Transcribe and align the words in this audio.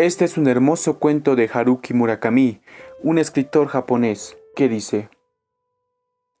Este 0.00 0.24
es 0.24 0.38
un 0.38 0.46
hermoso 0.46 0.98
cuento 0.98 1.36
de 1.36 1.50
Haruki 1.52 1.92
Murakami, 1.92 2.62
un 3.02 3.18
escritor 3.18 3.68
japonés, 3.68 4.38
que 4.56 4.66
dice, 4.66 5.10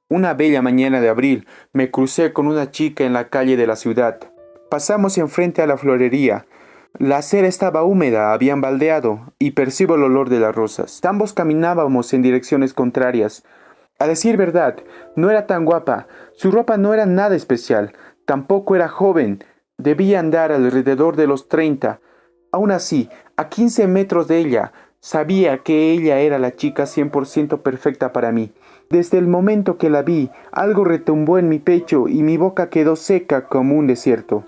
Una 0.08 0.32
bella 0.32 0.62
mañana 0.62 1.02
de 1.02 1.10
abril 1.10 1.46
me 1.74 1.90
crucé 1.90 2.32
con 2.32 2.46
una 2.46 2.70
chica 2.70 3.04
en 3.04 3.12
la 3.12 3.28
calle 3.28 3.58
de 3.58 3.66
la 3.66 3.76
ciudad. 3.76 4.18
Pasamos 4.70 5.18
enfrente 5.18 5.60
a 5.60 5.66
la 5.66 5.76
florería. 5.76 6.46
La 6.98 7.18
acera 7.18 7.48
estaba 7.48 7.84
húmeda, 7.84 8.32
habían 8.32 8.62
baldeado, 8.62 9.34
y 9.38 9.50
percibo 9.50 9.96
el 9.96 10.04
olor 10.04 10.30
de 10.30 10.40
las 10.40 10.54
rosas. 10.54 10.98
Ambos 11.04 11.34
caminábamos 11.34 12.14
en 12.14 12.22
direcciones 12.22 12.72
contrarias. 12.72 13.44
A 13.98 14.06
decir 14.06 14.38
verdad, 14.38 14.76
no 15.16 15.28
era 15.28 15.46
tan 15.46 15.66
guapa, 15.66 16.06
su 16.32 16.50
ropa 16.50 16.78
no 16.78 16.94
era 16.94 17.04
nada 17.04 17.36
especial, 17.36 17.92
tampoco 18.24 18.74
era 18.74 18.88
joven, 18.88 19.44
debía 19.76 20.18
andar 20.18 20.50
alrededor 20.50 21.16
de 21.16 21.26
los 21.26 21.50
treinta. 21.50 22.00
Aún 22.52 22.70
así, 22.70 23.08
a 23.36 23.48
quince 23.48 23.86
metros 23.86 24.28
de 24.28 24.38
ella, 24.38 24.72
sabía 25.00 25.58
que 25.58 25.92
ella 25.92 26.20
era 26.20 26.38
la 26.38 26.56
chica 26.56 26.86
cien 26.86 27.10
por 27.10 27.26
ciento 27.26 27.62
perfecta 27.62 28.12
para 28.12 28.32
mí. 28.32 28.52
Desde 28.90 29.18
el 29.18 29.28
momento 29.28 29.78
que 29.78 29.88
la 29.88 30.02
vi, 30.02 30.30
algo 30.50 30.84
retumbó 30.84 31.38
en 31.38 31.48
mi 31.48 31.58
pecho 31.58 32.08
y 32.08 32.22
mi 32.22 32.36
boca 32.36 32.70
quedó 32.70 32.96
seca 32.96 33.46
como 33.46 33.76
un 33.76 33.86
desierto. 33.86 34.44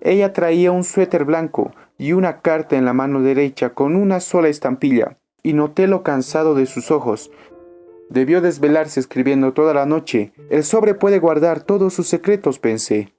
Ella 0.00 0.32
traía 0.32 0.72
un 0.72 0.84
suéter 0.84 1.24
blanco 1.24 1.72
y 1.98 2.12
una 2.12 2.40
carta 2.40 2.76
en 2.76 2.84
la 2.84 2.92
mano 2.92 3.22
derecha 3.22 3.70
con 3.70 3.96
una 3.96 4.20
sola 4.20 4.48
estampilla, 4.48 5.16
y 5.42 5.52
noté 5.52 5.86
lo 5.86 6.02
cansado 6.02 6.54
de 6.54 6.66
sus 6.66 6.90
ojos. 6.90 7.30
Debió 8.10 8.40
desvelarse 8.40 9.00
escribiendo 9.00 9.52
toda 9.52 9.74
la 9.74 9.86
noche. 9.86 10.32
El 10.50 10.64
sobre 10.64 10.94
puede 10.94 11.18
guardar 11.18 11.62
todos 11.62 11.94
sus 11.94 12.06
secretos, 12.06 12.58
pensé. 12.58 13.14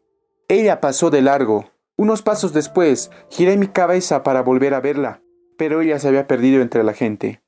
Ella 0.48 0.80
pasó 0.80 1.10
de 1.10 1.22
largo. 1.22 1.66
Unos 2.00 2.22
pasos 2.22 2.54
después, 2.54 3.10
giré 3.32 3.58
mi 3.58 3.68
cabeza 3.68 4.22
para 4.22 4.44
volver 4.44 4.76
a 4.76 4.80
verla, 4.80 5.24
pero 5.58 5.82
ella 5.82 5.98
se 5.98 6.08
había 6.08 6.28
perdido 6.28 6.62
entre 6.62 6.84
la 6.84 6.94
gente. 6.94 7.42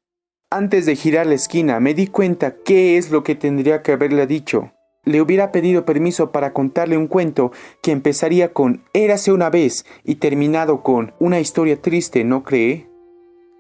Antes 0.50 0.88
de 0.88 0.96
girar 0.96 1.28
la 1.28 1.36
esquina, 1.36 1.80
me 1.80 1.94
di 1.94 2.08
cuenta 2.08 2.56
qué 2.66 2.98
es 2.98 3.12
lo 3.12 3.24
que 3.24 3.36
tendría 3.36 3.84
que 3.84 3.92
haberle 3.92 4.26
dicho. 4.26 4.72
Le 5.06 5.22
hubiera 5.22 5.52
pedido 5.52 5.86
permiso 5.86 6.32
para 6.32 6.52
contarle 6.52 6.98
un 6.98 7.06
cuento 7.06 7.52
que 7.84 7.92
empezaría 7.92 8.52
con 8.52 8.84
Érase 8.94 9.32
una 9.32 9.52
vez 9.52 9.86
y 10.04 10.16
terminado 10.16 10.82
con 10.82 11.14
una 11.20 11.40
historia 11.40 11.80
triste, 11.80 12.24
¿no 12.24 12.42
cree? 12.44 12.90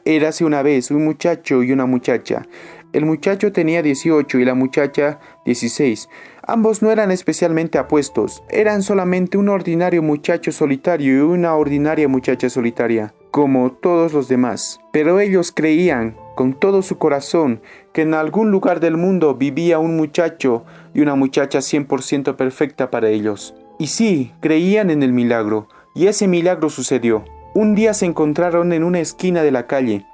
Érase 0.05 0.43
una 0.43 0.63
vez 0.63 0.89
un 0.89 1.05
muchacho 1.05 1.61
y 1.61 1.71
una 1.71 1.85
muchacha. 1.85 2.47
El 2.91 3.05
muchacho 3.05 3.51
tenía 3.51 3.83
18 3.83 4.39
y 4.39 4.45
la 4.45 4.55
muchacha 4.55 5.19
16. 5.45 6.09
Ambos 6.41 6.81
no 6.81 6.89
eran 6.89 7.11
especialmente 7.11 7.77
apuestos, 7.77 8.41
eran 8.49 8.81
solamente 8.81 9.37
un 9.37 9.49
ordinario 9.49 10.01
muchacho 10.01 10.51
solitario 10.51 11.17
y 11.17 11.19
una 11.19 11.55
ordinaria 11.55 12.07
muchacha 12.07 12.49
solitaria, 12.49 13.13
como 13.29 13.73
todos 13.73 14.13
los 14.13 14.27
demás. 14.27 14.79
Pero 14.91 15.19
ellos 15.19 15.51
creían, 15.55 16.17
con 16.35 16.53
todo 16.59 16.81
su 16.81 16.97
corazón, 16.97 17.61
que 17.93 18.01
en 18.01 18.15
algún 18.15 18.49
lugar 18.49 18.79
del 18.79 18.97
mundo 18.97 19.35
vivía 19.35 19.77
un 19.77 19.95
muchacho 19.95 20.65
y 20.95 21.01
una 21.01 21.13
muchacha 21.13 21.59
100% 21.59 22.35
perfecta 22.37 22.89
para 22.89 23.09
ellos. 23.09 23.53
Y 23.77 23.87
sí, 23.87 24.33
creían 24.39 24.89
en 24.89 25.03
el 25.03 25.13
milagro, 25.13 25.67
y 25.93 26.07
ese 26.07 26.27
milagro 26.27 26.71
sucedió. 26.71 27.23
Un 27.53 27.75
día 27.75 27.93
se 27.93 28.07
encontraron 28.07 28.73
en 28.73 28.83
una 28.83 28.99
esquina 28.99 29.43
de 29.43 29.51
la 29.51 29.67
calle. 29.67 30.07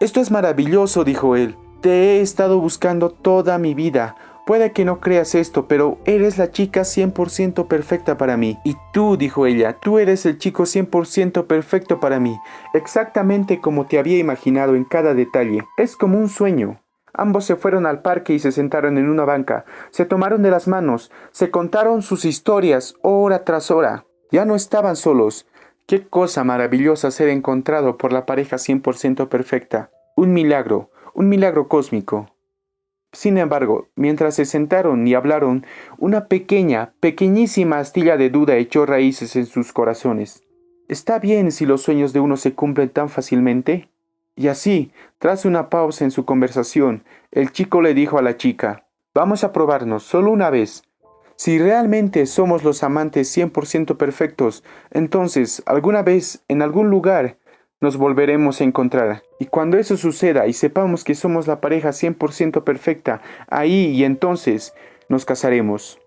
Esto 0.00 0.20
es 0.20 0.30
maravilloso, 0.30 1.04
dijo 1.04 1.34
él. 1.34 1.56
Te 1.80 1.90
he 1.90 2.20
estado 2.22 2.58
buscando 2.60 3.10
toda 3.10 3.56
mi 3.58 3.72
vida. 3.74 4.16
Puede 4.48 4.72
que 4.72 4.84
no 4.84 4.98
creas 4.98 5.36
esto, 5.36 5.68
pero 5.68 5.98
eres 6.06 6.36
la 6.36 6.50
chica 6.50 6.80
100% 6.80 7.68
perfecta 7.68 8.16
para 8.16 8.36
mí. 8.36 8.58
Y 8.64 8.76
tú, 8.92 9.16
dijo 9.16 9.46
ella, 9.46 9.74
tú 9.74 10.00
eres 10.00 10.26
el 10.26 10.38
chico 10.38 10.64
100% 10.64 11.46
perfecto 11.46 12.00
para 12.00 12.18
mí, 12.18 12.36
exactamente 12.74 13.60
como 13.60 13.86
te 13.86 14.00
había 14.00 14.18
imaginado 14.18 14.74
en 14.74 14.84
cada 14.84 15.14
detalle. 15.14 15.60
Es 15.76 15.96
como 15.96 16.18
un 16.18 16.28
sueño. 16.28 16.80
Ambos 17.12 17.44
se 17.44 17.54
fueron 17.54 17.86
al 17.86 18.02
parque 18.02 18.32
y 18.32 18.40
se 18.40 18.50
sentaron 18.50 18.98
en 18.98 19.08
una 19.08 19.24
banca, 19.24 19.64
se 19.90 20.04
tomaron 20.04 20.42
de 20.42 20.50
las 20.50 20.66
manos, 20.66 21.12
se 21.30 21.50
contaron 21.50 22.02
sus 22.02 22.24
historias 22.24 22.96
hora 23.02 23.44
tras 23.44 23.70
hora. 23.70 24.04
Ya 24.32 24.44
no 24.44 24.56
estaban 24.56 24.96
solos. 24.96 25.46
Qué 25.86 26.08
cosa 26.08 26.42
maravillosa 26.42 27.12
ser 27.12 27.28
encontrado 27.28 27.98
por 27.98 28.12
la 28.12 28.26
pareja 28.26 28.56
100% 28.56 29.28
perfecta. 29.28 29.90
Un 30.16 30.32
milagro, 30.32 30.90
un 31.18 31.28
milagro 31.28 31.66
cósmico. 31.66 32.30
Sin 33.12 33.38
embargo, 33.38 33.88
mientras 33.96 34.36
se 34.36 34.44
sentaron 34.44 35.04
y 35.04 35.14
hablaron, 35.14 35.66
una 35.98 36.28
pequeña, 36.28 36.94
pequeñísima 37.00 37.80
astilla 37.80 38.16
de 38.16 38.30
duda 38.30 38.54
echó 38.54 38.86
raíces 38.86 39.34
en 39.34 39.46
sus 39.46 39.72
corazones. 39.72 40.44
¿Está 40.86 41.18
bien 41.18 41.50
si 41.50 41.66
los 41.66 41.82
sueños 41.82 42.12
de 42.12 42.20
uno 42.20 42.36
se 42.36 42.54
cumplen 42.54 42.90
tan 42.90 43.08
fácilmente? 43.08 43.90
Y 44.36 44.46
así, 44.46 44.92
tras 45.18 45.44
una 45.44 45.70
pausa 45.70 46.04
en 46.04 46.12
su 46.12 46.24
conversación, 46.24 47.02
el 47.32 47.50
chico 47.50 47.82
le 47.82 47.94
dijo 47.94 48.18
a 48.18 48.22
la 48.22 48.36
chica, 48.36 48.86
Vamos 49.12 49.42
a 49.42 49.52
probarnos 49.52 50.04
solo 50.04 50.30
una 50.30 50.50
vez. 50.50 50.84
Si 51.34 51.58
realmente 51.58 52.26
somos 52.26 52.62
los 52.62 52.84
amantes 52.84 53.36
100% 53.36 53.96
perfectos, 53.96 54.62
entonces, 54.92 55.64
alguna 55.66 56.04
vez, 56.04 56.44
en 56.46 56.62
algún 56.62 56.90
lugar, 56.90 57.38
nos 57.80 57.96
volveremos 57.96 58.60
a 58.60 58.64
encontrar. 58.64 59.22
Y 59.38 59.46
cuando 59.46 59.78
eso 59.78 59.96
suceda 59.96 60.46
y 60.46 60.52
sepamos 60.52 61.04
que 61.04 61.14
somos 61.14 61.46
la 61.46 61.60
pareja 61.60 61.90
100% 61.90 62.64
perfecta, 62.64 63.22
ahí 63.48 63.86
y 63.86 64.04
entonces 64.04 64.74
nos 65.08 65.24
casaremos. 65.24 65.98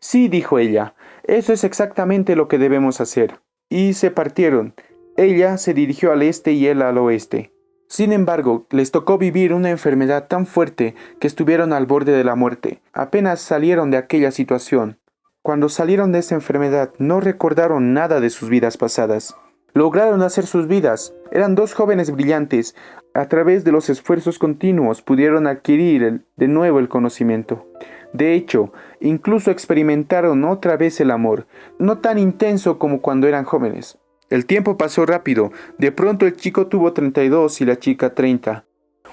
Sí, 0.00 0.28
dijo 0.28 0.58
ella, 0.58 0.94
eso 1.24 1.52
es 1.52 1.64
exactamente 1.64 2.36
lo 2.36 2.48
que 2.48 2.58
debemos 2.58 3.00
hacer. 3.00 3.40
Y 3.68 3.94
se 3.94 4.10
partieron. 4.10 4.74
Ella 5.16 5.58
se 5.58 5.74
dirigió 5.74 6.12
al 6.12 6.22
este 6.22 6.52
y 6.52 6.66
él 6.66 6.80
al 6.82 6.98
oeste. 6.98 7.52
Sin 7.88 8.12
embargo, 8.12 8.66
les 8.70 8.90
tocó 8.90 9.18
vivir 9.18 9.52
una 9.52 9.70
enfermedad 9.70 10.28
tan 10.28 10.46
fuerte 10.46 10.94
que 11.20 11.26
estuvieron 11.26 11.72
al 11.72 11.86
borde 11.86 12.12
de 12.12 12.22
la 12.22 12.34
muerte. 12.34 12.80
Apenas 12.92 13.40
salieron 13.40 13.90
de 13.90 13.96
aquella 13.96 14.30
situación. 14.30 14.98
Cuando 15.42 15.68
salieron 15.68 16.12
de 16.12 16.18
esa 16.18 16.34
enfermedad 16.34 16.92
no 16.98 17.20
recordaron 17.20 17.94
nada 17.94 18.20
de 18.20 18.28
sus 18.30 18.50
vidas 18.50 18.76
pasadas. 18.76 19.34
Lograron 19.74 20.22
hacer 20.22 20.46
sus 20.46 20.66
vidas. 20.66 21.14
Eran 21.30 21.54
dos 21.54 21.74
jóvenes 21.74 22.10
brillantes. 22.10 22.74
A 23.14 23.28
través 23.28 23.64
de 23.64 23.72
los 23.72 23.90
esfuerzos 23.90 24.38
continuos 24.38 25.02
pudieron 25.02 25.46
adquirir 25.46 26.24
de 26.36 26.48
nuevo 26.48 26.78
el 26.78 26.88
conocimiento. 26.88 27.66
De 28.12 28.34
hecho, 28.34 28.72
incluso 29.00 29.50
experimentaron 29.50 30.44
otra 30.44 30.76
vez 30.76 31.00
el 31.00 31.10
amor, 31.10 31.46
no 31.78 31.98
tan 31.98 32.18
intenso 32.18 32.78
como 32.78 33.02
cuando 33.02 33.26
eran 33.26 33.44
jóvenes. 33.44 33.98
El 34.30 34.46
tiempo 34.46 34.76
pasó 34.76 35.06
rápido. 35.06 35.52
De 35.78 35.92
pronto 35.92 36.26
el 36.26 36.36
chico 36.36 36.66
tuvo 36.66 36.92
32 36.92 37.60
y 37.60 37.64
la 37.64 37.78
chica 37.78 38.14
30. 38.14 38.64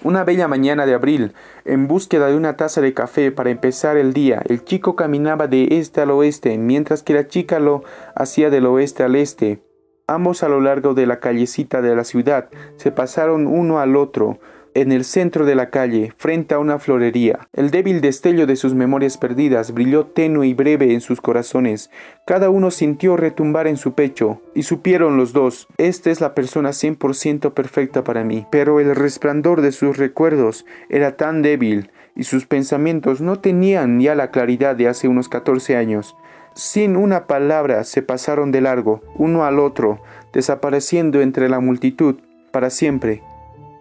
Una 0.04 0.24
bella 0.24 0.48
mañana 0.48 0.86
de 0.86 0.94
abril, 0.94 1.34
en 1.64 1.88
búsqueda 1.88 2.28
de 2.28 2.36
una 2.36 2.58
taza 2.58 2.82
de 2.82 2.94
café 2.94 3.32
para 3.32 3.50
empezar 3.50 3.96
el 3.98 4.14
día, 4.14 4.42
el 4.48 4.64
chico 4.64 4.96
caminaba 4.96 5.48
de 5.48 5.68
este 5.72 6.02
al 6.02 6.12
oeste, 6.12 6.58
mientras 6.58 7.02
que 7.02 7.14
la 7.14 7.28
chica 7.28 7.60
lo 7.60 7.84
hacía 8.14 8.50
del 8.50 8.66
oeste 8.66 9.04
al 9.04 9.16
este. 9.16 9.62
Ambos 10.08 10.44
a 10.44 10.50
lo 10.50 10.62
largo 10.62 10.94
de 10.94 11.08
la 11.08 11.20
callecita 11.20 11.82
de 11.82 11.96
la 11.96 12.04
ciudad 12.04 12.50
se 12.78 12.92
pasaron 12.92 13.48
uno 13.48 13.80
al 13.80 13.96
otro, 13.96 14.38
en 14.76 14.92
el 14.92 15.04
centro 15.04 15.46
de 15.46 15.56
la 15.56 15.72
calle, 15.72 16.14
frente 16.16 16.54
a 16.54 16.60
una 16.60 16.78
florería. 16.78 17.48
El 17.54 17.72
débil 17.72 18.02
destello 18.02 18.46
de 18.46 18.56
sus 18.56 18.76
memorias 18.76 19.18
perdidas 19.18 19.74
brilló 19.74 20.06
tenue 20.06 20.46
y 20.46 20.54
breve 20.54 20.94
en 20.94 21.02
sus 21.02 21.22
corazones. 21.22 21.90
Cada 22.28 22.52
uno 22.52 22.70
sintió 22.70 23.18
retumbar 23.18 23.66
en 23.66 23.78
su 23.78 23.94
pecho, 23.94 24.42
y 24.54 24.62
supieron 24.64 25.18
los 25.18 25.34
dos, 25.34 25.68
esta 25.78 26.12
es 26.12 26.22
la 26.22 26.36
persona 26.36 26.70
100% 26.70 27.54
perfecta 27.54 28.04
para 28.04 28.24
mí. 28.24 28.46
Pero 28.52 28.80
el 28.80 28.96
resplandor 28.96 29.62
de 29.62 29.72
sus 29.72 29.98
recuerdos 29.98 30.66
era 30.90 31.16
tan 31.16 31.42
débil, 31.42 31.90
y 32.16 32.26
sus 32.26 32.46
pensamientos 32.46 33.22
no 33.22 33.40
tenían 33.40 34.00
ya 34.00 34.14
la 34.14 34.30
claridad 34.30 34.76
de 34.76 34.88
hace 34.88 35.08
unos 35.08 35.30
14 35.30 35.78
años. 35.78 36.16
Sin 36.56 36.96
una 36.96 37.28
palabra 37.28 37.84
se 37.84 38.02
pasaron 38.02 38.54
de 38.54 38.62
largo, 38.62 39.02
uno 39.18 39.44
al 39.44 39.60
otro, 39.60 40.00
desapareciendo 40.32 41.22
entre 41.22 41.50
la 41.50 41.60
multitud, 41.60 42.16
para 42.52 42.70
siempre. 42.70 43.22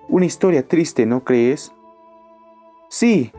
Una 0.08 0.26
historia 0.26 0.66
triste, 0.66 1.06
¿no 1.06 1.22
crees? 1.22 1.72
Sí, 2.90 3.30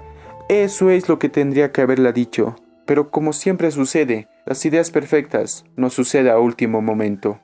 eso 0.48 0.90
es 0.90 1.10
lo 1.10 1.20
que 1.20 1.28
tendría 1.28 1.74
que 1.74 1.82
haberla 1.82 2.14
dicho, 2.14 2.56
pero 2.86 3.12
como 3.12 3.34
siempre 3.34 3.72
sucede, 3.72 4.30
las 4.46 4.66
ideas 4.66 4.90
perfectas 4.90 5.66
no 5.76 5.90
suceden 5.90 6.32
a 6.32 6.40
último 6.40 6.82
momento. 6.82 7.42